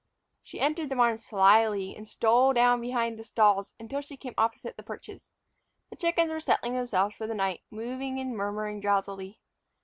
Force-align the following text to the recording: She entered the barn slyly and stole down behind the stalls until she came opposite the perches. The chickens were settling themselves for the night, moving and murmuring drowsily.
She 0.41 0.59
entered 0.59 0.89
the 0.89 0.95
barn 0.95 1.19
slyly 1.19 1.95
and 1.95 2.07
stole 2.07 2.53
down 2.53 2.81
behind 2.81 3.19
the 3.19 3.23
stalls 3.23 3.75
until 3.79 4.01
she 4.01 4.17
came 4.17 4.33
opposite 4.35 4.75
the 4.75 4.81
perches. 4.81 5.29
The 5.91 5.95
chickens 5.95 6.31
were 6.31 6.39
settling 6.39 6.73
themselves 6.73 7.15
for 7.15 7.27
the 7.27 7.35
night, 7.35 7.61
moving 7.69 8.19
and 8.19 8.35
murmuring 8.35 8.81
drowsily. 8.81 9.41